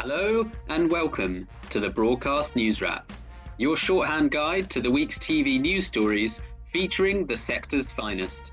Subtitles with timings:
[0.00, 3.12] Hello and welcome to the Broadcast News Wrap,
[3.56, 6.40] your shorthand guide to the week's TV news stories
[6.72, 8.52] featuring the sector's finest.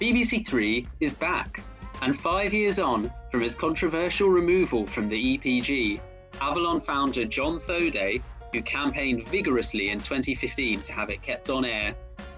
[0.00, 1.64] BBC Three is back,
[2.00, 6.00] and five years on from its controversial removal from the EPG,
[6.40, 8.22] Avalon founder John Thoday,
[8.52, 11.92] who campaigned vigorously in 2015 to have it kept on air,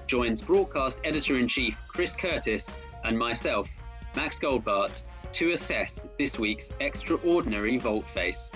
[0.07, 3.69] joins broadcast editor in chief Chris Curtis and myself,
[4.17, 5.03] Max Goldbart,
[5.33, 8.51] to assess this week's extraordinary volte-face.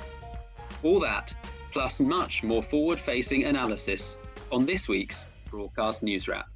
[0.83, 1.35] All that,
[1.73, 4.17] plus much more forward facing analysis
[4.51, 6.47] on this week's Broadcast News Wrap.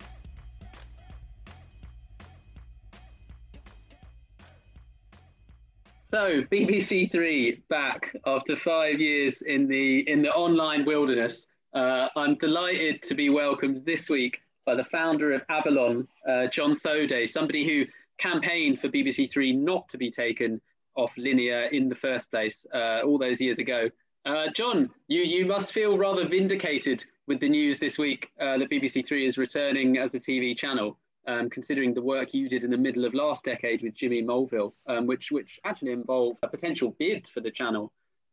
[6.05, 11.49] So BBC Three back after five years in the in the online wilderness.
[11.75, 16.75] Uh, I'm delighted to be welcomed this week by the founder of Avalon, uh, John
[16.77, 17.85] Thoday, somebody who
[18.19, 20.61] campaigned for BBC Three not to be taken
[20.97, 23.89] off linear in the first place uh, all those years ago.
[24.27, 28.69] Uh, John, you, you must feel rather vindicated with the news this week uh, that
[28.69, 32.71] BBC Three is returning as a TV channel, um, considering the work you did in
[32.71, 36.95] the middle of last decade with Jimmy Mulville, um, which, which actually involved a potential
[36.99, 37.93] bid for the channel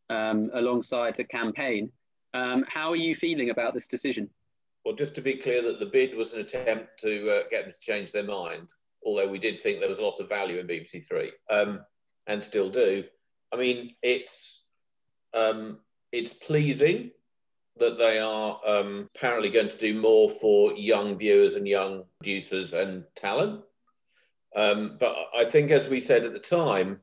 [0.09, 1.91] um, alongside the campaign.
[2.33, 4.29] Um, how are you feeling about this decision?
[4.83, 7.73] Well, just to be clear, that the bid was an attempt to uh, get them
[7.73, 8.73] to change their mind
[9.05, 11.81] although we did think there was a lot of value in BBC Three, um,
[12.27, 13.03] and still do.
[13.53, 14.65] I mean, it's
[15.33, 15.79] um,
[16.11, 17.11] it's pleasing
[17.77, 22.73] that they are um, apparently going to do more for young viewers and young producers
[22.73, 23.61] and talent.
[24.55, 27.01] Um, but I think, as we said at the time,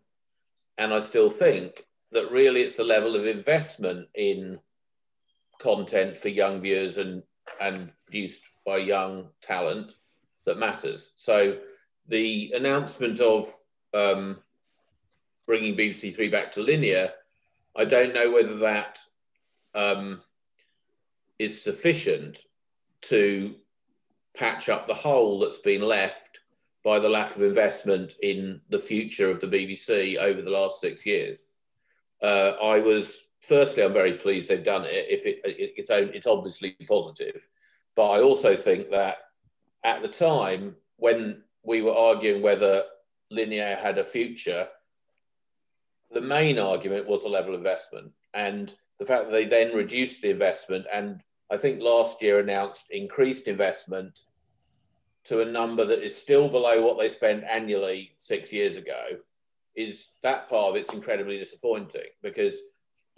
[0.78, 4.58] and I still think that really it's the level of investment in
[5.60, 7.22] content for young viewers and
[7.60, 9.92] and produced by young talent
[10.46, 11.12] that matters.
[11.16, 11.58] So
[12.08, 13.46] the announcement of
[13.94, 14.38] um,
[15.46, 17.10] bringing BBC Three back to linear,
[17.76, 18.98] I don't know whether that
[19.74, 20.20] um,
[21.38, 22.40] is sufficient
[23.02, 23.54] to
[24.34, 26.38] patch up the hole that's been left
[26.84, 31.06] by the lack of investment in the future of the BBC over the last six
[31.06, 31.44] years.
[32.20, 35.06] Uh, I was firstly, I'm very pleased they've done it.
[35.08, 37.40] If it, it, it's it's obviously positive,
[37.94, 39.18] but I also think that
[39.84, 42.84] at the time when we were arguing whether
[43.30, 44.68] linear had a future,
[46.12, 50.22] the main argument was the level of investment and the fact that they then reduced
[50.22, 54.20] the investment and I think last year announced increased investment
[55.24, 59.02] to a number that is still below what they spent annually six years ago
[59.74, 62.58] is that part of it's incredibly disappointing because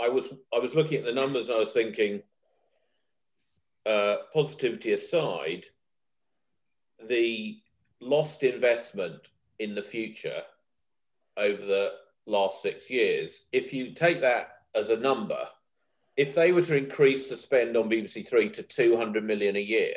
[0.01, 2.23] I was I was looking at the numbers and I was thinking
[3.87, 5.65] uh, positivity aside
[7.09, 7.59] the
[8.01, 9.29] lost investment
[9.59, 10.43] in the future
[11.37, 11.93] over the
[12.27, 15.47] last six years, if you take that as a number,
[16.17, 19.95] if they were to increase the spend on BBC Three to 200 million a year,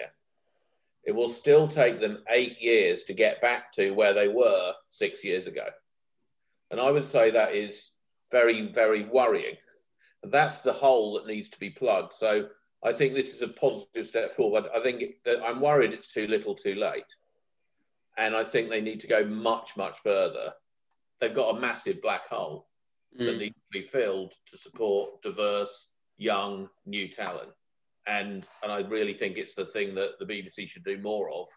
[1.03, 5.23] it will still take them eight years to get back to where they were six
[5.23, 5.65] years ago.
[6.69, 7.91] And I would say that is
[8.29, 9.55] very, very worrying.
[10.23, 12.13] That's the hole that needs to be plugged.
[12.13, 12.49] So
[12.83, 14.65] I think this is a positive step forward.
[14.75, 17.05] I think that I'm worried it's too little too late
[18.17, 20.53] and I think they need to go much, much further.
[21.19, 22.67] They've got a massive black hole
[23.19, 23.25] mm.
[23.25, 27.51] that needs to be filled to support diverse, young, new talent.
[28.07, 31.47] And, and I really think it's the thing that the BBC should do more of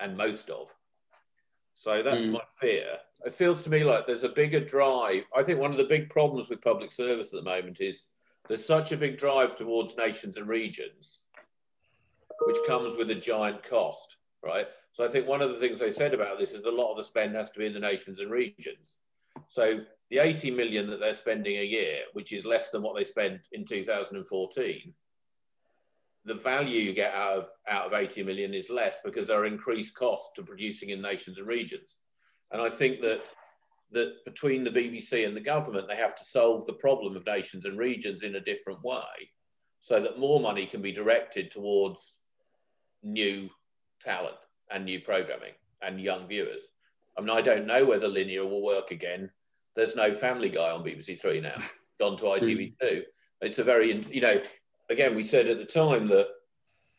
[0.00, 0.72] and most of.
[1.74, 2.32] So that's mm.
[2.32, 2.86] my fear.
[3.24, 5.24] It feels to me like there's a bigger drive.
[5.36, 8.04] I think one of the big problems with public service at the moment is
[8.48, 11.22] there's such a big drive towards nations and regions,
[12.46, 14.68] which comes with a giant cost, right?
[14.94, 16.96] So I think one of the things they said about this is a lot of
[16.96, 18.96] the spend has to be in the nations and regions.
[19.48, 23.02] So the 80 million that they're spending a year, which is less than what they
[23.02, 24.94] spent in 2014,
[26.26, 29.46] the value you get out of out of 80 million is less because there are
[29.46, 31.96] increased costs to producing in nations and regions.
[32.52, 33.24] And I think that
[33.90, 37.64] that between the BBC and the government, they have to solve the problem of nations
[37.64, 39.30] and regions in a different way
[39.80, 42.20] so that more money can be directed towards
[43.02, 43.50] new
[44.00, 44.36] talent
[44.70, 45.52] and new programming
[45.82, 46.62] and young viewers.
[47.16, 49.30] I mean, I don't know whether linear will work again.
[49.76, 51.60] There's no Family Guy on BBC Three now.
[52.00, 52.74] Gone to ITV2.
[52.82, 53.02] Mm.
[53.42, 54.40] It's a very, you know,
[54.90, 56.28] again, we said at the time that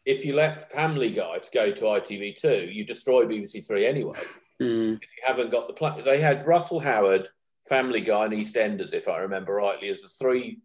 [0.06, 4.20] if you let Family Guy to go to ITV2, you destroy BBC Three anyway.
[4.62, 4.94] Mm.
[4.94, 7.28] You haven't got the plan, they had Russell Howard,
[7.68, 10.60] Family Guy, and EastEnders, if I remember rightly, as the three,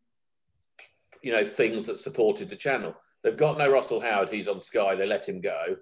[1.22, 2.94] you know, things that supported the channel.
[3.22, 4.30] They've got no Russell Howard.
[4.30, 4.94] He's on Sky.
[4.94, 5.76] They let him go.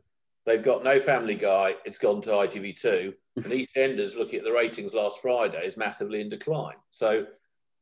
[0.49, 1.75] They've got no Family Guy.
[1.85, 3.13] It's gone to ITV2.
[3.37, 6.77] And EastEnders, looking at the ratings last Friday, is massively in decline.
[6.91, 7.27] So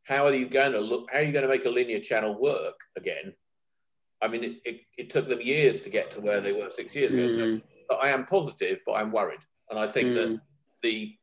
[0.02, 1.08] how are you going to look?
[1.12, 3.34] How are you going to make a linear channel work again?
[4.20, 6.92] I mean, it, it, it took them years to get to where they were six
[6.96, 7.22] years ago.
[7.28, 7.62] Mm.
[7.88, 9.40] So I am positive, but I'm worried,
[9.70, 10.14] and I think mm.
[10.14, 10.40] that
[10.82, 11.14] the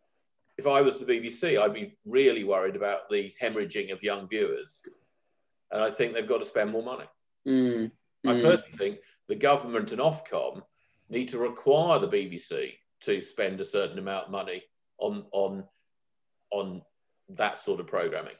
[0.57, 4.81] if I was the BBC, I'd be really worried about the hemorrhaging of young viewers,
[5.71, 7.05] and I think they've got to spend more money.
[7.45, 7.91] Mm.
[8.25, 10.61] I personally think the government and Ofcom
[11.13, 14.63] need to require the BBC to spend a certain amount of money
[14.99, 15.63] on on
[16.51, 16.81] on
[17.29, 18.33] that sort of programming.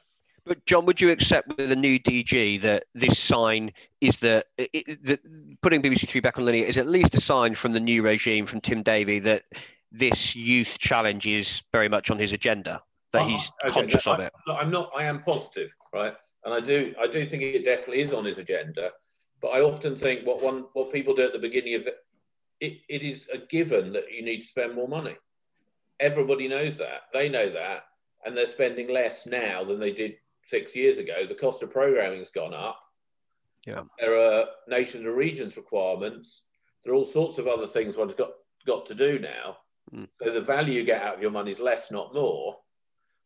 [0.46, 3.72] But John, would you accept with the new DG that this sign
[4.02, 4.46] is that
[5.62, 8.44] putting BBC Three back on linear is at least a sign from the new regime
[8.44, 9.44] from Tim Davie that
[9.90, 12.82] this youth challenge is very much on his agenda,
[13.12, 13.72] that oh, he's okay.
[13.72, 14.32] conscious no, of it.
[14.48, 14.90] I'm not.
[14.94, 16.14] I am positive, right?
[16.44, 16.94] And I do.
[17.00, 18.92] I do think it definitely is on his agenda.
[19.40, 21.94] But I often think what one what people do at the beginning of the,
[22.64, 25.16] it, it is a given that you need to spend more money.
[26.00, 27.02] Everybody knows that.
[27.12, 27.84] They know that,
[28.24, 31.26] and they're spending less now than they did six years ago.
[31.26, 32.80] The cost of programming has gone up.
[33.66, 33.82] Yeah.
[33.98, 36.42] There are nations and regions requirements.
[36.84, 38.32] There are all sorts of other things one's got
[38.66, 39.56] got to do now.
[39.94, 40.08] Mm.
[40.22, 42.56] So the value you get out of your money is less, not more.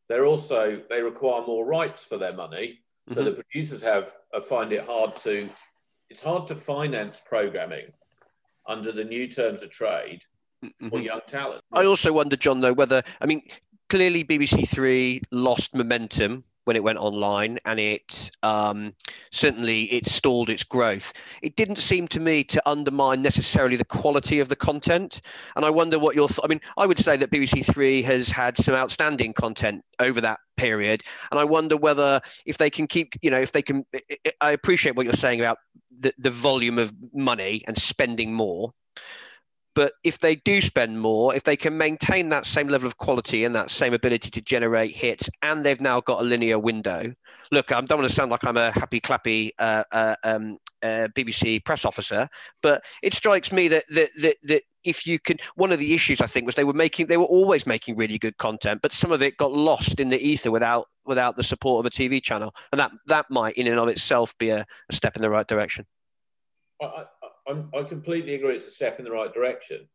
[0.08, 2.80] They're also they require more rights for their money.
[3.08, 3.24] So mm-hmm.
[3.24, 5.48] the producers have uh, find it hard to
[6.10, 7.86] it's hard to finance programming
[8.68, 10.22] under the new terms of trade
[10.64, 10.88] mm-hmm.
[10.88, 11.62] for young talent.
[11.72, 13.42] I also wonder, John, though, whether I mean
[13.88, 18.92] clearly BBC Three lost momentum when it went online, and it um,
[19.32, 21.14] certainly it stalled its growth.
[21.40, 25.22] It didn't seem to me to undermine necessarily the quality of the content,
[25.56, 26.28] and I wonder what your.
[26.28, 30.20] Th- I mean, I would say that BBC Three has had some outstanding content over
[30.20, 33.86] that period, and I wonder whether if they can keep, you know, if they can.
[34.42, 35.56] I appreciate what you're saying about
[35.98, 38.74] the, the volume of money and spending more
[39.78, 43.44] but if they do spend more, if they can maintain that same level of quality
[43.44, 47.14] and that same ability to generate hits, and they've now got a linear window.
[47.52, 51.06] Look, I don't want to sound like I'm a happy clappy uh, uh, um, uh,
[51.14, 52.28] BBC press officer,
[52.60, 56.20] but it strikes me that, that that that if you can, one of the issues
[56.20, 59.12] I think was they were making, they were always making really good content, but some
[59.12, 62.52] of it got lost in the ether without without the support of a TV channel,
[62.72, 65.46] and that that might in and of itself be a, a step in the right
[65.46, 65.86] direction.
[67.48, 69.88] I'm, I completely agree it's a step in the right direction,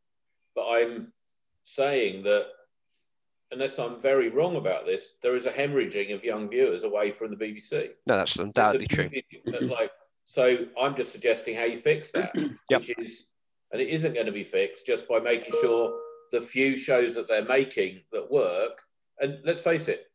[0.56, 1.14] but I'm
[1.64, 2.48] saying that
[3.52, 7.30] unless I'm very wrong about this, there is a hemorrhaging of young viewers away from
[7.30, 7.92] the BBC.
[8.08, 9.10] No, that's undoubtedly true.
[9.48, 9.92] Uh, like,
[10.26, 12.34] so I'm just suggesting how you fix that,
[12.70, 12.82] yep.
[12.82, 13.26] which is,
[13.72, 15.96] and it isn't going to be fixed just by making sure
[16.32, 18.82] the few shows that they're making that work.
[19.20, 20.08] And let's face it,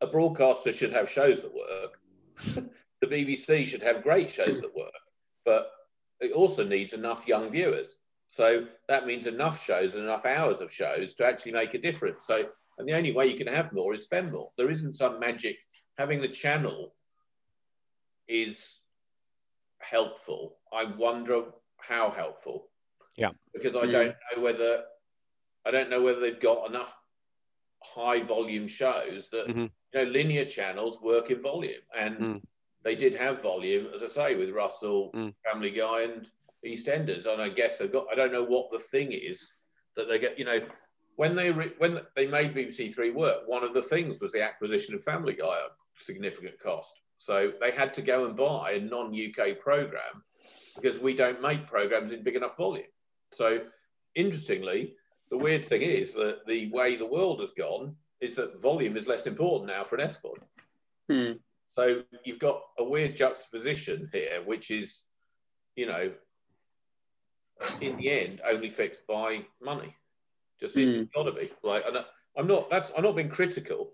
[0.00, 2.00] a broadcaster should have shows that work.
[3.00, 4.92] the BBC should have great shows that work,
[5.44, 5.70] but
[6.20, 7.98] it also needs enough young viewers.
[8.28, 12.26] So that means enough shows and enough hours of shows to actually make a difference.
[12.26, 12.44] So,
[12.78, 14.50] and the only way you can have more is spend more.
[14.56, 15.56] There isn't some magic.
[15.98, 16.94] Having the channel
[18.26, 18.80] is
[19.78, 20.56] helpful.
[20.72, 21.44] I wonder
[21.76, 22.68] how helpful.
[23.16, 23.30] Yeah.
[23.52, 23.92] Because I mm.
[23.92, 24.82] don't know whether
[25.66, 26.96] I don't know whether they've got enough
[27.82, 29.60] high volume shows that mm-hmm.
[29.60, 32.40] you know linear channels work in volume and mm
[32.84, 35.34] they did have volume, as I say, with Russell, mm.
[35.44, 36.28] Family Guy, and
[36.64, 37.26] EastEnders.
[37.26, 38.06] And I guess they've got.
[38.12, 39.42] I don't know what the thing is
[39.96, 40.38] that they get.
[40.38, 40.60] You know,
[41.16, 44.42] when they re, when they made BBC Three work, one of the things was the
[44.42, 47.00] acquisition of Family Guy at significant cost.
[47.18, 50.22] So they had to go and buy a non-UK program
[50.76, 52.84] because we don't make programs in big enough volume.
[53.32, 53.62] So
[54.14, 54.94] interestingly,
[55.30, 59.06] the weird thing is that the way the world has gone is that volume is
[59.06, 60.36] less important now for an SVOD.
[61.08, 61.32] Hmm.
[61.66, 65.04] So you've got a weird juxtaposition here, which is,
[65.76, 66.12] you know,
[67.80, 69.94] in the end, only fixed by money.
[70.60, 70.94] Just mm.
[70.94, 72.04] it's got to be like, and
[72.36, 72.70] I'm not.
[72.70, 73.90] That's I'm not being critical.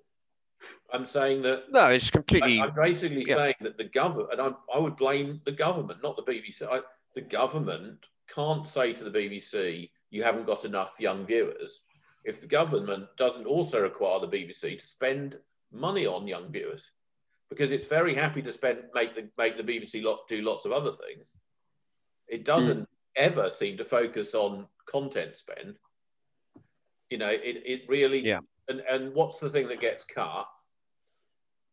[0.93, 2.61] I'm saying that no, it's completely.
[2.61, 3.37] I, am basically yeah.
[3.37, 6.67] saying that the government, and I, I would blame the government, not the BBC.
[6.71, 6.81] I,
[7.15, 11.83] the government can't say to the BBC, "You haven't got enough young viewers."
[12.25, 15.39] If the government doesn't also require the BBC to spend
[15.73, 16.91] money on young viewers,
[17.51, 20.73] because it's very happy to spend make the make the BBC lot do lots of
[20.73, 21.35] other things.
[22.29, 22.87] It doesn't mm.
[23.17, 25.77] ever seem to focus on content spend.
[27.11, 28.39] You know, it, it really yeah.
[28.69, 30.47] And and what's the thing that gets cut?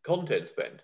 [0.04, 0.82] Content spend.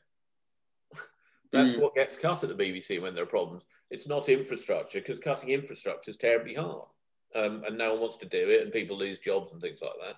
[1.52, 1.82] That's mm.
[1.82, 3.66] what gets cut at the BBC when there are problems.
[3.90, 6.88] It's not infrastructure because cutting infrastructure is terribly hard,
[7.36, 9.94] um, and no one wants to do it, and people lose jobs and things like
[10.06, 10.16] that.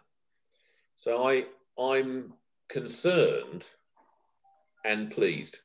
[0.97, 1.45] So I
[1.81, 2.33] I'm
[2.67, 3.69] concerned
[4.85, 5.59] and pleased.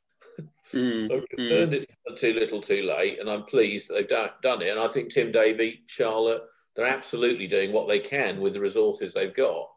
[0.72, 1.74] Mm, I'm concerned mm.
[1.74, 4.68] it's too little, too late, and I'm pleased that they've done, done it.
[4.68, 6.42] And I think Tim Davie, Charlotte,
[6.76, 9.68] they're absolutely doing what they can with the resources they've got.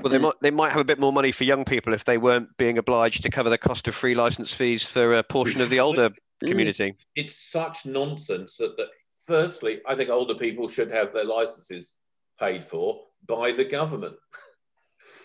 [0.00, 2.16] Well, they might they might have a bit more money for young people if they
[2.16, 5.68] weren't being obliged to cover the cost of free license fees for a portion of
[5.68, 6.10] the older
[6.42, 6.94] community.
[7.14, 8.88] It's such nonsense that, that
[9.26, 11.94] firstly, I think older people should have their licenses
[12.40, 14.16] paid for by the government.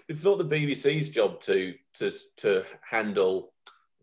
[0.08, 3.54] it's not the BBC's job to to to handle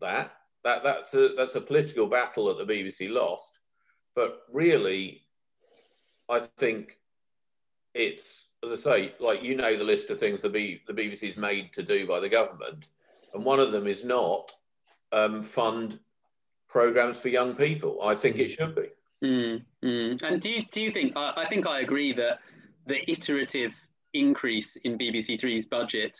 [0.01, 0.31] that.
[0.63, 3.59] That that's a that's a political battle that the BBC lost.
[4.15, 5.23] But really,
[6.29, 6.99] I think
[7.93, 11.37] it's as I say, like you know the list of things the B, the BBC's
[11.37, 12.87] made to do by the government,
[13.33, 14.51] and one of them is not
[15.11, 15.99] um, fund
[16.67, 17.99] programs for young people.
[18.03, 18.87] I think it should be.
[19.23, 20.21] Mm, mm.
[20.23, 21.13] And do you do you think?
[21.15, 22.39] I, I think I agree that
[22.87, 23.71] the iterative
[24.19, 26.17] increase in BBC Three's budget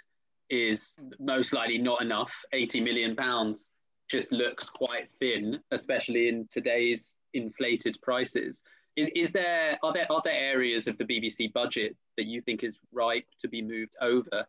[0.49, 2.33] is most likely not enough.
[2.53, 3.71] Eighty million pounds
[4.09, 8.61] just looks quite thin, especially in today's inflated prices.
[8.95, 12.79] Is, is there are there other areas of the BBC budget that you think is
[12.93, 14.45] ripe to be moved over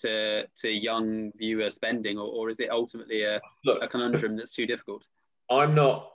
[0.00, 4.50] to to young viewer spending, or, or is it ultimately a, Look, a conundrum that's
[4.52, 5.04] too difficult?
[5.50, 6.10] I'm not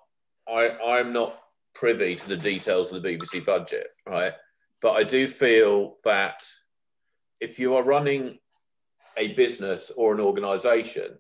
[0.48, 1.42] I I'm not
[1.74, 4.34] privy to the details of the BBC budget, right?
[4.82, 6.44] But I do feel that
[7.40, 8.40] if you are running
[9.18, 11.18] a business or an organisation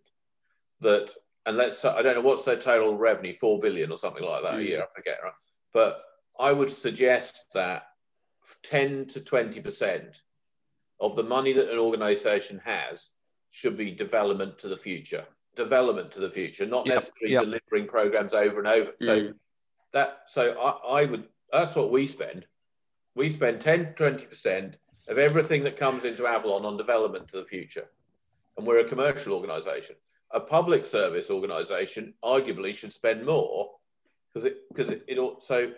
[0.81, 1.13] that
[1.45, 4.55] and let's I don't know what's their total revenue, four billion or something like that
[4.55, 4.59] mm.
[4.59, 5.33] a year, I forget, right?
[5.73, 6.01] But
[6.39, 7.83] I would suggest that
[8.63, 10.19] 10 to 20%
[10.99, 13.11] of the money that an organization has
[13.51, 15.25] should be development to the future.
[15.55, 16.95] Development to the future, not yep.
[16.95, 17.41] necessarily yep.
[17.41, 18.91] delivering programs over and over.
[19.01, 19.05] Mm.
[19.05, 19.33] So
[19.93, 22.45] that so I, I would that's what we spend.
[23.15, 24.75] We spend 10 20%
[25.09, 27.89] of everything that comes into Avalon on development to the future.
[28.57, 29.95] And we're a commercial organization.
[30.31, 33.71] A public service organization arguably should spend more
[34.31, 35.71] because it because it, it so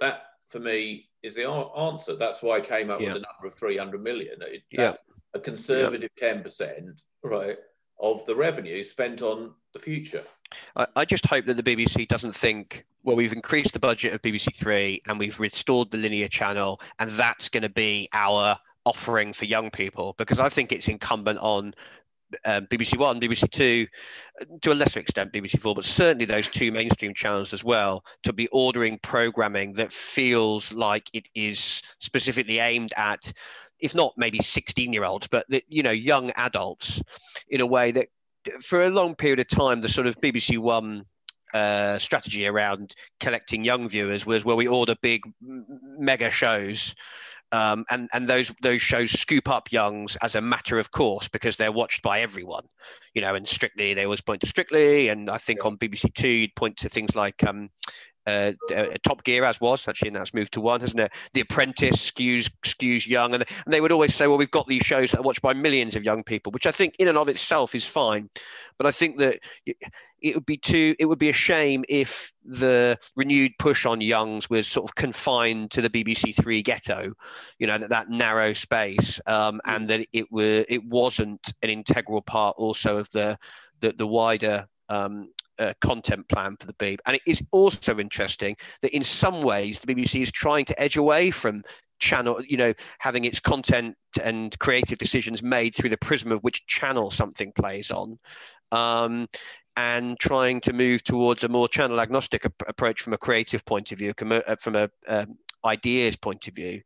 [0.00, 2.16] that for me is the answer.
[2.16, 3.12] That's why I came up yeah.
[3.12, 4.38] with the number of 300 million.
[4.42, 4.94] It, yeah.
[5.34, 6.34] a conservative yeah.
[6.34, 7.56] 10%, right,
[7.98, 10.22] of the revenue spent on the future.
[10.76, 14.20] I, I, just hope that the BBC doesn't think, well, we've increased the budget of
[14.20, 19.32] BBC Three and we've restored the linear channel, and that's going to be our offering
[19.32, 21.72] for young people, because I think it's incumbent on
[22.44, 23.86] um, BBC One, BBC Two,
[24.60, 28.32] to a lesser extent BBC Four, but certainly those two mainstream channels as well, to
[28.32, 33.32] be ordering programming that feels like it is specifically aimed at,
[33.78, 37.00] if not maybe 16 year olds, but the, you know young adults,
[37.50, 38.08] in a way that
[38.60, 41.04] for a long period of time the sort of BBC One
[41.56, 46.94] uh, strategy around collecting young viewers was where we order big mega shows
[47.52, 51.56] um, and and those those shows scoop up youngs as a matter of course because
[51.56, 52.64] they're watched by everyone,
[53.14, 53.34] you know.
[53.34, 55.68] And Strictly, they always point to Strictly, and I think yeah.
[55.68, 57.70] on BBC Two you'd point to things like um,
[58.26, 61.12] uh, uh, Top Gear as was actually, and that's moved to one, hasn't it?
[61.34, 64.82] The Apprentice skews skews young, and, and they would always say, "Well, we've got these
[64.82, 67.28] shows that are watched by millions of young people," which I think in and of
[67.28, 68.28] itself is fine,
[68.78, 69.40] but I think that
[70.20, 74.50] it would be too it would be a shame if the renewed push on youngs
[74.50, 77.12] was sort of confined to the BBC Three ghetto,
[77.58, 82.22] you know, that that narrow space, um, and that it were it wasn't an integral
[82.22, 83.38] part also of the
[83.80, 86.98] the, the wider um, uh, content plan for the Beeb.
[87.06, 90.96] And it is also interesting that in some ways the BBC is trying to edge
[90.96, 91.62] away from
[91.98, 96.66] channel, you know, having its content and creative decisions made through the prism of which
[96.66, 98.18] channel something plays on.
[98.72, 99.28] Um,
[99.78, 103.92] and trying to move towards a more channel agnostic ap- approach from a creative point
[103.92, 105.36] of view, uh, from a um,
[105.66, 106.80] ideas point of view.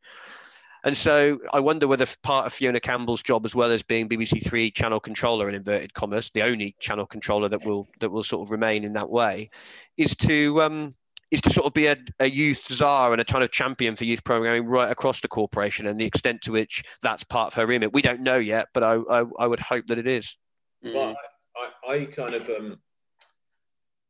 [0.84, 4.44] And so I wonder whether part of Fiona Campbell's job, as well as being BBC
[4.44, 8.46] Three channel controller in inverted commas, the only channel controller that will that will sort
[8.46, 9.50] of remain in that way,
[9.96, 10.94] is to um,
[11.30, 14.04] is to sort of be a, a youth czar and a kind of champion for
[14.04, 17.66] youth programming right across the corporation, and the extent to which that's part of her
[17.66, 20.37] remit, we don't know yet, but I I, I would hope that it is.
[20.82, 21.14] Well,
[21.56, 22.78] I, I kind of um,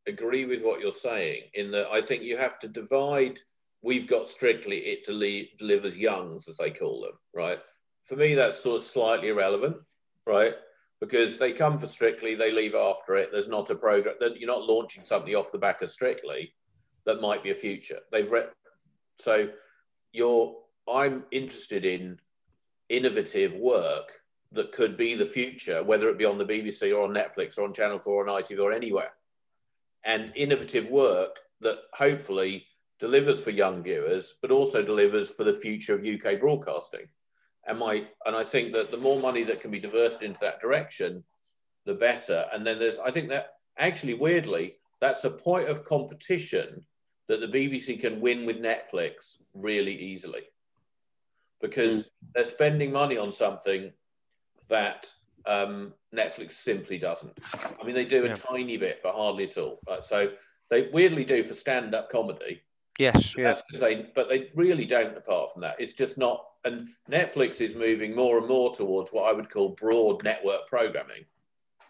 [0.06, 3.40] agree with what you're saying in that I think you have to divide
[3.82, 7.58] we've got strictly it deli- delivers youngs, as they call them, right?
[8.02, 9.76] For me, that's sort of slightly irrelevant,
[10.26, 10.54] right?
[11.00, 13.30] Because they come for Strictly, they leave after it.
[13.32, 16.52] There's not a program that you're not launching something off the back of Strictly
[17.06, 18.00] that might be a future.
[18.12, 18.50] They've read
[19.18, 19.48] so
[20.12, 20.56] you're
[20.90, 22.18] I'm interested in
[22.88, 24.20] innovative work
[24.52, 27.64] that could be the future, whether it be on the BBC or on Netflix or
[27.64, 29.12] on Channel 4 or on ITV or anywhere.
[30.04, 32.66] And innovative work that hopefully
[33.00, 37.08] delivers for young viewers, but also delivers for the future of UK broadcasting.
[37.66, 40.60] And my and I think that the more money that can be diverted into that
[40.60, 41.24] direction,
[41.86, 42.46] the better.
[42.52, 46.84] And then there's I think that actually weirdly that's a point of competition
[47.28, 50.42] that the BBC can win with Netflix really easily
[51.60, 52.06] because mm.
[52.34, 53.92] they're spending money on something
[54.68, 55.06] that
[55.46, 57.38] um, Netflix simply doesn't.
[57.54, 59.78] I mean, they do a tiny bit, but hardly at all.
[59.88, 60.04] Right?
[60.04, 60.32] So
[60.70, 62.62] they weirdly do for stand-up comedy.
[63.00, 63.44] Yes, yeah.
[63.44, 65.16] That's 'cause they, but they really don't.
[65.16, 66.44] Apart from that, it's just not.
[66.64, 71.24] And Netflix is moving more and more towards what I would call broad network programming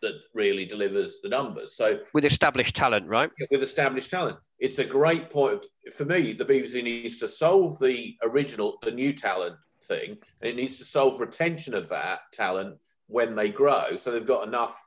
[0.03, 1.75] that really delivers the numbers.
[1.75, 3.29] So With established talent, right?
[3.51, 4.39] with established talent.
[4.61, 5.55] It's a great point
[5.87, 6.33] of, for me.
[6.33, 10.85] The BBC needs to solve the original, the new talent thing, and it needs to
[10.85, 13.97] solve retention of that talent when they grow.
[13.97, 14.79] So they've got enough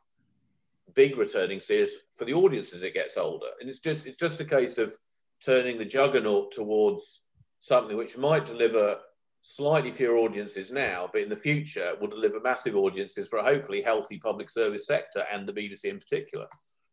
[0.93, 3.47] big returning series for the audience as it gets older.
[3.59, 4.95] And it's just it's just a case of
[5.45, 7.21] turning the juggernaut towards
[7.59, 8.97] something which might deliver
[9.41, 13.81] slightly fewer audiences now, but in the future will deliver massive audiences for a hopefully
[13.81, 16.47] healthy public service sector and the BBC in particular.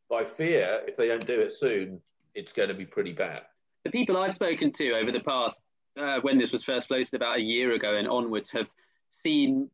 [0.09, 2.00] But I fear if they don't do it soon,
[2.35, 3.42] it's going to be pretty bad.
[3.85, 5.61] the people I've spoken to over the past,
[5.99, 8.69] uh, when this was first floated about a year ago and onwards, have
[9.11, 9.71] seen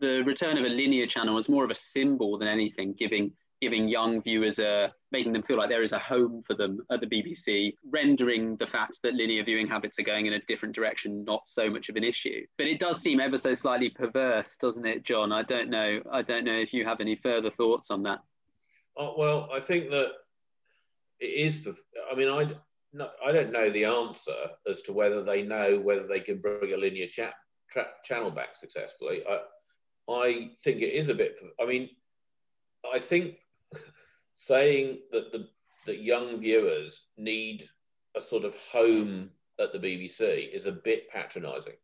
[0.00, 3.88] the return of a linear channel as more of a symbol than anything, giving giving
[3.88, 7.06] young viewers a making them feel like there is a home for them at the
[7.06, 11.42] BBC, rendering the fact that linear viewing habits are going in a different direction not
[11.46, 12.44] so much of an issue.
[12.56, 15.32] But it does seem ever so slightly perverse, doesn't it, John?
[15.32, 16.00] I don't know.
[16.12, 18.18] I don't know if you have any further thoughts on that.
[18.96, 20.12] Oh, well, I think that
[21.20, 21.66] it is.
[22.10, 22.50] I mean, I
[22.92, 24.32] no, I don't know the answer
[24.68, 27.34] as to whether they know whether they can bring a linear chat
[27.70, 29.22] tra- channel back successfully.
[29.28, 29.40] I
[30.10, 31.38] I think it is a bit.
[31.60, 31.90] I mean,
[32.92, 33.36] I think
[34.38, 35.48] saying that the
[35.86, 37.68] that young viewers need
[38.14, 41.74] a sort of home at the BBC is a bit patronising.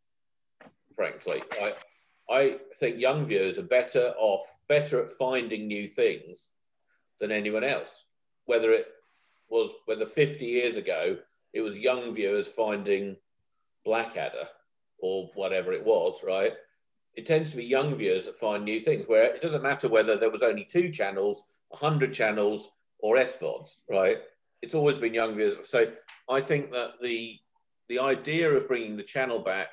[0.94, 1.74] Frankly, I
[2.30, 6.50] I think young viewers are better off, better at finding new things
[7.20, 8.04] than anyone else.
[8.46, 8.86] Whether it
[9.48, 11.18] was whether 50 years ago
[11.52, 13.16] it was young viewers finding
[13.84, 14.48] Blackadder
[14.98, 16.52] or whatever it was, right?
[17.14, 20.16] It tends to be young viewers that find new things where it doesn't matter whether
[20.16, 21.44] there was only two channels,
[21.80, 24.18] 100 channels, or SVODs, right?
[24.62, 25.68] It's always been young viewers.
[25.68, 25.92] So
[26.30, 27.38] I think that the
[27.88, 29.68] the idea of bringing the channel back,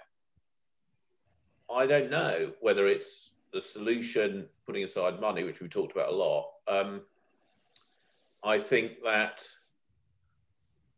[1.74, 6.16] I don't know whether it's the solution, putting aside money, which we talked about a
[6.16, 6.50] lot.
[6.68, 7.02] Um,
[8.44, 9.44] I think that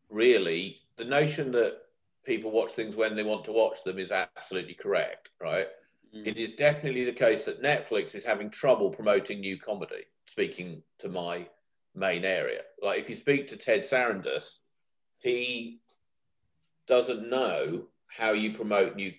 [0.10, 1.82] really the notion that
[2.26, 5.68] people watch things when they want to watch them is absolutely correct, right?
[6.16, 6.28] Mm.
[6.28, 11.10] It is definitely the case that Netflix is having trouble promoting new comedy, speaking to
[11.10, 11.48] my
[11.96, 12.62] main area.
[12.82, 14.58] Like if you speak to Ted Sarandos,
[15.20, 15.80] he
[16.88, 19.12] doesn't know how you promote new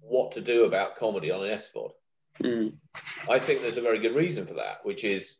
[0.00, 1.90] what to do about comedy on an SVOD.
[2.42, 2.72] Mm.
[3.28, 5.38] I think there's a very good reason for that, which is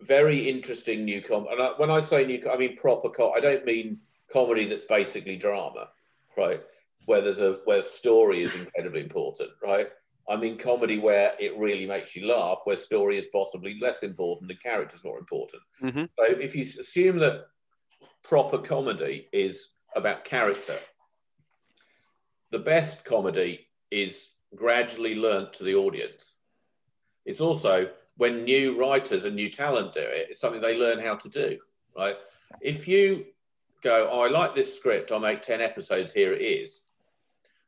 [0.00, 1.46] very interesting new com.
[1.50, 3.32] And I, when I say new, I mean proper com.
[3.34, 3.98] I don't mean
[4.32, 5.88] comedy that's basically drama,
[6.36, 6.62] right?
[7.06, 9.88] Where there's a where story is incredibly important, right?
[10.30, 14.48] I mean comedy where it really makes you laugh, where story is possibly less important,
[14.48, 15.62] the character's more important.
[15.82, 16.08] Mhm.
[16.16, 17.46] So if you assume that
[18.22, 20.78] proper comedy is about character,
[22.50, 26.36] the best comedy is gradually learnt to the audience.
[27.24, 31.16] It's also when new writers and new talent do it, it's something they learn how
[31.16, 31.58] to do,
[31.96, 32.16] right?
[32.60, 33.26] If you
[33.82, 36.84] go, oh, I like this script, I'll make 10 episodes, here it is,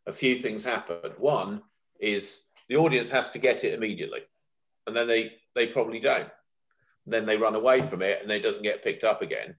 [0.06, 1.12] a few things happen.
[1.16, 1.62] One
[1.98, 4.20] is the audience has to get it immediately,
[4.86, 6.28] and then they, they probably don't.
[7.06, 9.56] Then they run away from it and it doesn't get picked up again.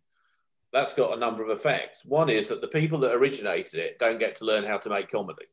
[0.72, 2.06] That's got a number of effects.
[2.06, 5.12] One is that the people that originated it don't get to learn how to make
[5.12, 5.46] comedy.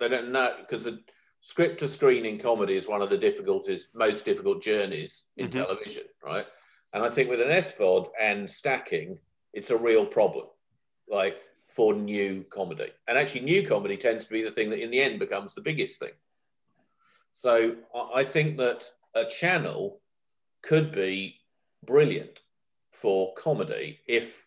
[0.00, 1.00] They don't know because the
[1.40, 5.52] script to screen in comedy is one of the difficulties, most difficult journeys in Mhm.
[5.52, 6.46] television, right?
[6.92, 9.18] And I think with an SVOD and stacking,
[9.52, 10.48] it's a real problem,
[11.08, 12.92] like for new comedy.
[13.06, 15.60] And actually, new comedy tends to be the thing that in the end becomes the
[15.60, 16.12] biggest thing.
[17.34, 20.00] So I I think that a channel
[20.62, 21.36] could be
[21.84, 22.40] brilliant
[22.90, 24.46] for comedy if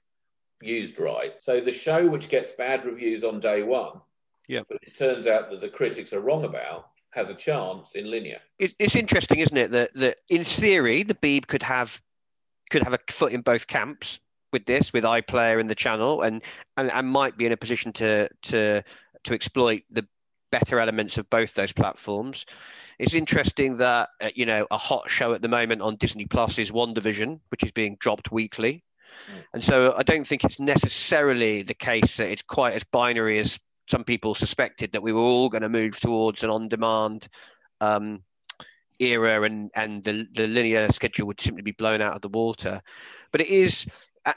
[0.62, 1.34] used right.
[1.40, 4.02] So the show which gets bad reviews on day one,
[4.48, 4.62] Yeah.
[4.68, 8.42] but it turns out that the critics are wrong about, has a chance in linear.
[8.58, 12.02] It's interesting, isn't it, that that in theory the Beeb could have
[12.72, 14.20] could have a foot in both camps
[14.52, 16.42] with this, with iPlayer and the channel, and
[16.78, 18.84] and, and might be in a position to to
[19.24, 20.08] to exploit the
[20.52, 22.46] better elements of both those platforms.
[23.00, 26.58] It's interesting that uh, you know a hot show at the moment on Disney Plus
[26.60, 28.84] is WandaVision, which is being dropped weekly,
[29.32, 29.44] Mm.
[29.54, 33.60] and so I don't think it's necessarily the case that it's quite as binary as
[33.90, 37.28] some people suspected that we were all going to move towards an on-demand
[37.80, 38.22] um,
[39.00, 42.82] era and and the the linear schedule would simply be blown out of the water.
[43.32, 43.88] But it is.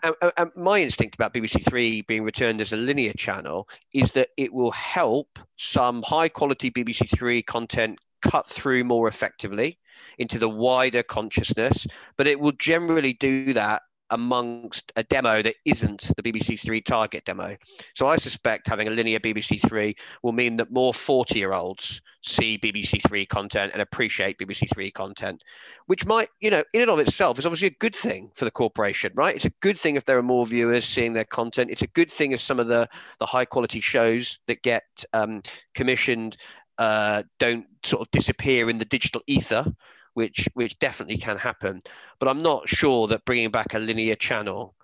[0.03, 4.13] A- a- a- my instinct about BBC Three being returned as a linear channel is
[4.13, 9.79] that it will help some high quality BBC Three content cut through more effectively
[10.19, 16.11] into the wider consciousness, but it will generally do that amongst a demo that isn't
[16.17, 17.57] the BBC Three target demo.
[17.95, 22.01] So I suspect having a linear BBC Three will mean that more 40 year olds
[22.23, 25.43] see BBC Three content and appreciate BBC Three content,
[25.87, 28.51] which might, you know, in and of itself is obviously a good thing for the
[28.51, 29.35] corporation, right?
[29.35, 31.71] It's a good thing if there are more viewers seeing their content.
[31.71, 35.43] It's a good thing if some of the, the high quality shows that get um,
[35.75, 36.37] commissioned
[36.79, 39.67] uh, don't sort of disappear in the digital ether
[40.15, 41.81] which which definitely can happen.
[42.19, 44.75] But I'm not sure that bringing back a linear channel,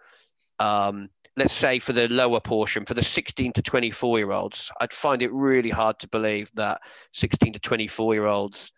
[0.59, 4.93] um, let's say for the lower portion, for the 16 to 24 year olds, I'd
[4.93, 6.81] find it really hard to believe that
[7.12, 8.73] 16 to 24 year olds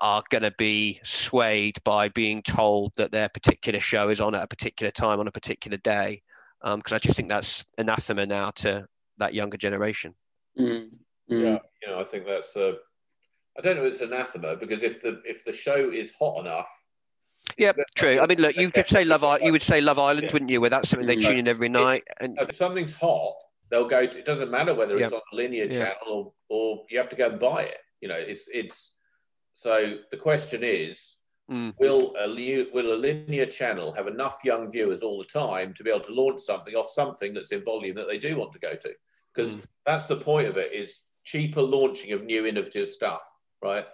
[0.00, 4.42] are going to be swayed by being told that their particular show is on at
[4.42, 6.22] a particular time on a particular day,
[6.60, 8.86] because um, I just think that's anathema now to
[9.18, 10.14] that younger generation.
[10.58, 10.90] Mm.
[11.30, 11.42] Mm.
[11.42, 12.78] Yeah, you know, I think that's a
[13.58, 16.68] I don't know if it's anathema because if the if the show is hot enough.
[17.56, 18.20] Yeah, true.
[18.20, 19.44] I mean, look, you could say Love Island.
[19.44, 20.32] You would say Love Island, yeah.
[20.32, 20.60] wouldn't you?
[20.60, 22.04] Where that's something they tune in every night.
[22.20, 23.34] And if something's hot,
[23.70, 24.06] they'll go.
[24.06, 25.16] To, it doesn't matter whether it's yeah.
[25.16, 25.78] on a linear yeah.
[25.78, 27.78] channel or or you have to go and buy it.
[28.00, 28.94] You know, it's it's.
[29.54, 31.16] So the question is,
[31.50, 31.74] mm.
[31.80, 32.28] will a
[32.72, 36.14] will a linear channel have enough young viewers all the time to be able to
[36.14, 38.90] launch something off something that's in volume that they do want to go to?
[39.34, 39.62] Because mm.
[39.84, 40.72] that's the point of it.
[40.72, 43.22] Is cheaper launching of new innovative stuff
[43.62, 43.86] right?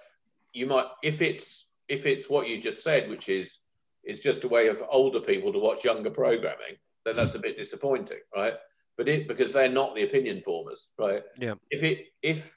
[0.53, 3.59] You might, if it's if it's what you just said, which is
[4.03, 7.57] it's just a way of older people to watch younger programming, then that's a bit
[7.57, 8.55] disappointing, right?
[8.97, 11.23] But it because they're not the opinion formers, right?
[11.39, 11.55] Yeah.
[11.71, 12.57] If it if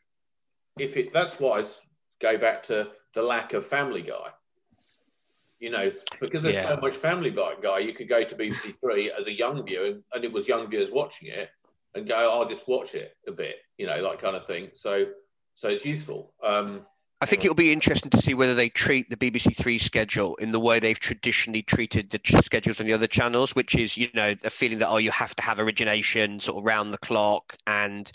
[0.78, 1.65] if it that's why I
[2.20, 4.30] go back to the lack of Family Guy.
[5.60, 6.67] You know, because there's yeah.
[6.67, 10.04] so much Family Guy, you could go to BBC Three as a young viewer, and,
[10.13, 11.50] and it was young viewers watching it,
[11.96, 14.70] and go, oh, I'll just watch it a bit, you know, that kind of thing.
[14.76, 15.06] So,
[15.56, 16.34] so it's useful.
[16.43, 16.86] Um,
[17.19, 20.51] I think it'll be interesting to see whether they treat the BBC Three schedule in
[20.51, 24.36] the way they've traditionally treated the schedules on the other channels, which is, you know,
[24.36, 28.12] the feeling that, oh, you have to have origination sort of round the clock and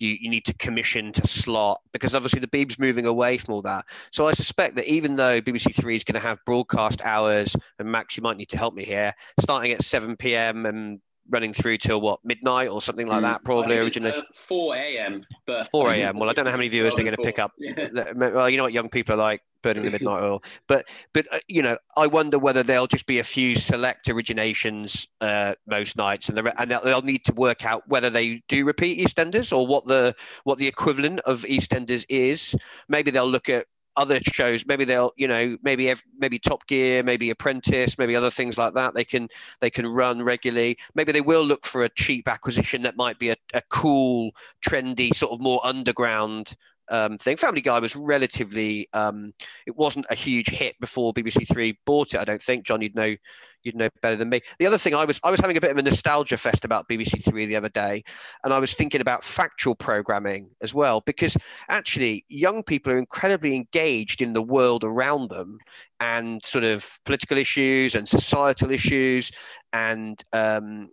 [0.00, 3.62] you, you need to commission to slot because obviously the Beeb's moving away from all
[3.62, 3.84] that.
[4.10, 7.92] So I suspect that even though BBC Three is going to have broadcast hours, and
[7.92, 10.66] Max, you might need to help me here, starting at 7 p.m.
[10.66, 11.00] and
[11.30, 14.12] running through till what midnight or something like that, probably originally.
[14.12, 15.24] Uh, 4 a.m.
[15.46, 16.18] But 4 a.m.
[16.18, 17.52] Well, I don't know how many viewers they're going to pick up.
[17.58, 18.12] Yeah.
[18.14, 20.42] Well, you know what young people are like, burning the midnight oil.
[20.66, 25.06] But but uh, you know, I wonder whether there'll just be a few select originations
[25.20, 29.00] uh, most nights, and the, and they'll need to work out whether they do repeat
[29.00, 30.14] EastEnders or what the
[30.44, 32.54] what the equivalent of EastEnders is.
[32.88, 37.30] Maybe they'll look at other shows maybe they'll you know maybe maybe top gear maybe
[37.30, 39.28] apprentice maybe other things like that they can
[39.60, 43.30] they can run regularly maybe they will look for a cheap acquisition that might be
[43.30, 44.30] a, a cool
[44.64, 46.54] trendy sort of more underground
[46.90, 47.36] um, thing.
[47.36, 49.32] Family Guy was relatively, um,
[49.66, 52.20] it wasn't a huge hit before BBC Three bought it.
[52.20, 53.14] I don't think, John, you'd know,
[53.62, 54.40] you'd know better than me.
[54.58, 56.88] The other thing I was, I was having a bit of a nostalgia fest about
[56.88, 58.04] BBC Three the other day,
[58.44, 61.36] and I was thinking about factual programming as well, because
[61.68, 65.58] actually young people are incredibly engaged in the world around them
[66.00, 69.30] and sort of political issues and societal issues
[69.72, 70.90] and um,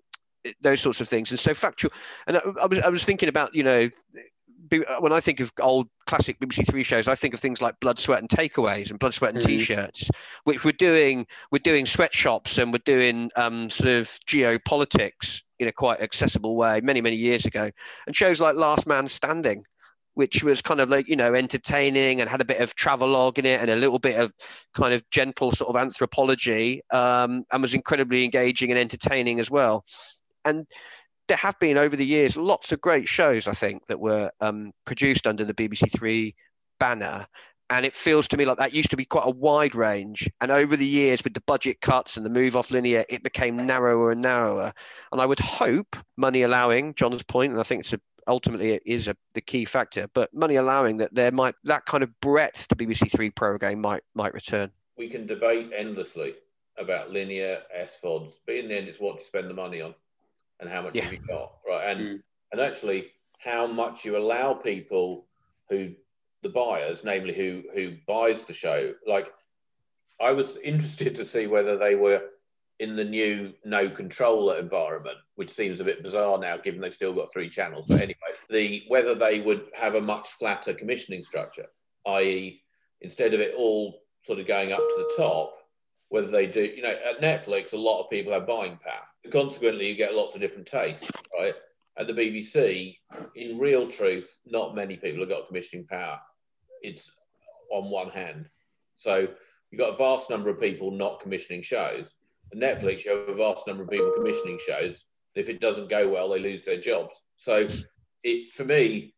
[0.62, 1.32] those sorts of things.
[1.32, 1.91] And so factual,
[2.27, 3.89] and I, I was, I was thinking about, you know,
[4.99, 7.99] when I think of old classic BBC Three shows, I think of things like Blood,
[7.99, 9.47] Sweat, and Takeaways, and Blood, Sweat, and mm.
[9.47, 10.10] T-shirts,
[10.43, 11.25] which we're doing.
[11.51, 16.82] We're doing sweatshops, and we're doing um, sort of geopolitics in a quite accessible way
[16.82, 17.71] many, many years ago.
[18.06, 19.65] And shows like Last Man Standing,
[20.13, 23.45] which was kind of like you know entertaining and had a bit of travelogue in
[23.45, 24.34] it and a little bit of
[24.73, 29.86] kind of gentle sort of anthropology, um, and was incredibly engaging and entertaining as well.
[30.45, 30.65] And
[31.27, 34.71] there have been over the years lots of great shows, I think, that were um,
[34.85, 36.35] produced under the BBC Three
[36.79, 37.27] banner.
[37.69, 40.29] And it feels to me like that used to be quite a wide range.
[40.39, 43.65] And over the years, with the budget cuts and the move off linear, it became
[43.65, 44.71] narrower and narrower.
[45.11, 48.83] And I would hope, money allowing, John's point, and I think it's a, ultimately it
[48.85, 52.69] is a, the key factor, but money allowing that there might that kind of breadth
[52.69, 54.71] to BBC Three program might might return.
[54.97, 56.35] We can debate endlessly
[56.77, 59.93] about linear SVODs, but in the end, it's what to spend the money on
[60.59, 61.03] and how much yeah.
[61.03, 61.89] have you got, right?
[61.89, 62.19] And mm.
[62.51, 65.27] and actually how much you allow people
[65.69, 65.93] who
[66.43, 69.31] the buyers, namely who who buys the show, like
[70.19, 72.23] I was interested to see whether they were
[72.79, 77.13] in the new no controller environment, which seems a bit bizarre now, given they've still
[77.13, 77.85] got three channels.
[77.87, 78.15] But anyway,
[78.49, 81.67] the whether they would have a much flatter commissioning structure,
[82.07, 82.61] i.e.,
[83.01, 85.55] instead of it all sort of going up to the top,
[86.09, 89.87] whether they do, you know, at Netflix, a lot of people have buying power consequently,
[89.87, 91.53] you get lots of different tastes, right?
[91.97, 92.97] At the BBC,
[93.35, 96.19] in real truth, not many people have got commissioning power.
[96.81, 97.11] It's
[97.71, 98.49] on one hand.
[98.97, 99.27] So
[99.71, 102.15] you've got a vast number of people not commissioning shows.
[102.51, 105.05] And Netflix, you have a vast number of people commissioning shows.
[105.35, 107.21] If it doesn't go well, they lose their jobs.
[107.37, 107.67] So
[108.23, 109.13] it, for me,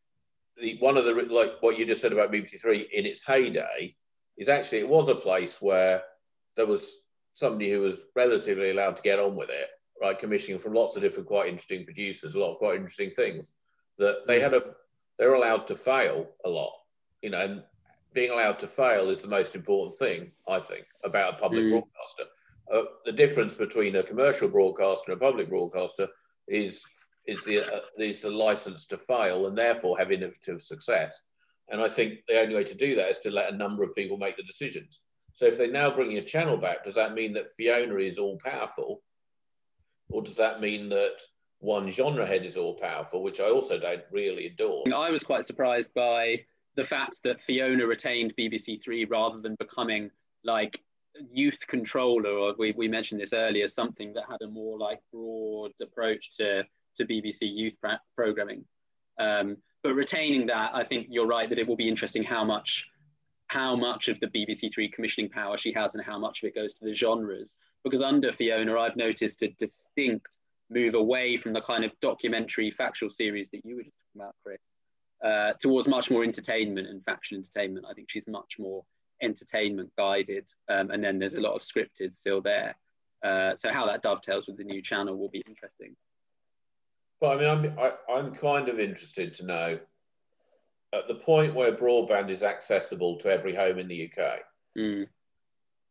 [0.60, 3.96] the, one of the like what you just said about BBC Three in its heyday
[4.38, 6.02] is actually it was a place where
[6.56, 6.98] there was
[7.34, 9.68] somebody who was relatively allowed to get on with it,
[10.02, 10.20] right?
[10.20, 13.54] Commissioning from lots of different, quite interesting producers, a lot of quite interesting things.
[13.98, 14.64] That they had a,
[15.18, 16.74] they were allowed to fail a lot,
[17.22, 17.64] you know, and
[18.14, 21.72] being allowed to fail is the most important thing, I think, about a public mm.
[21.72, 22.24] broadcaster.
[22.74, 26.08] Uh, the difference between a commercial broadcaster and a public broadcaster
[26.48, 26.84] is
[27.28, 31.20] is the uh, is the license to fail and therefore have innovative success.
[31.70, 33.96] And I think the only way to do that is to let a number of
[33.96, 35.02] people make the decisions.
[35.34, 38.38] So if they're now bringing a channel back, does that mean that Fiona is all
[38.44, 39.02] powerful,
[40.10, 41.18] or does that mean that
[41.60, 44.84] one genre head is all powerful, which I also don't really adore?
[44.94, 46.42] I was quite surprised by
[46.76, 50.12] the fact that Fiona retained BBC Three rather than becoming
[50.44, 50.82] like
[51.32, 55.72] youth controller, or we, we mentioned this earlier, something that had a more like broad
[55.82, 56.64] approach to,
[56.96, 58.64] to BBC youth pra- programming.
[59.20, 62.88] Um, but retaining that, I think you're right that it will be interesting how much
[63.50, 66.56] how much of the BBC Three commissioning power she has and how much of it
[66.56, 67.58] goes to the genres.
[67.84, 70.36] Because under Fiona, I've noticed a distinct
[70.70, 74.36] move away from the kind of documentary factual series that you were just talking about,
[74.44, 74.60] Chris,
[75.24, 77.86] uh, towards much more entertainment and faction entertainment.
[77.90, 78.84] I think she's much more
[79.22, 82.76] entertainment guided, um, and then there's a lot of scripted still there.
[83.24, 85.96] Uh, so how that dovetails with the new channel will be interesting.
[87.20, 89.80] Well, I mean, I'm I, i am kind of interested to know
[90.94, 94.40] at the point where broadband is accessible to every home in the UK.
[94.78, 95.08] Mm.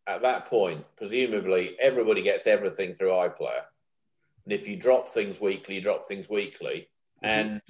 [0.07, 3.63] At that point, presumably everybody gets everything through iPlayer,
[4.45, 6.89] and if you drop things weekly, you drop things weekly.
[7.23, 7.27] Mm-hmm.
[7.27, 7.63] And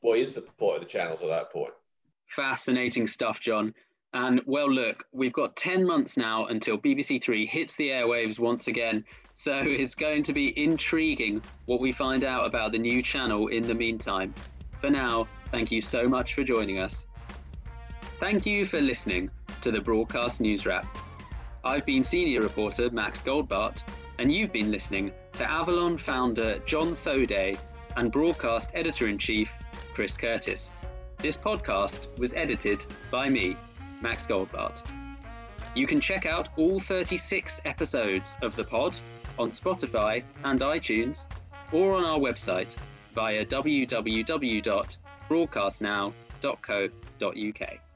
[0.00, 1.72] what is the point of the channels at that point?
[2.26, 3.72] Fascinating stuff, John.
[4.14, 8.68] And well, look, we've got 10 months now until BBC Three hits the airwaves once
[8.68, 9.04] again.
[9.36, 13.62] So it's going to be intriguing what we find out about the new channel in
[13.62, 14.34] the meantime.
[14.80, 17.06] For now, thank you so much for joining us.
[18.18, 19.30] Thank you for listening
[19.62, 20.84] to the Broadcast News Wrap.
[21.62, 23.80] I've been senior reporter Max Goldbart,
[24.18, 27.56] and you've been listening to Avalon founder John Thoday
[27.96, 29.48] and broadcast editor in chief
[29.94, 30.72] Chris Curtis.
[31.18, 33.56] This podcast was edited by me,
[34.00, 34.84] Max Goldbart.
[35.76, 38.96] You can check out all 36 episodes of the pod
[39.38, 41.26] on Spotify and iTunes
[41.70, 42.74] or on our website
[43.14, 43.44] via
[45.30, 47.93] www.broadcastnow.co.uk.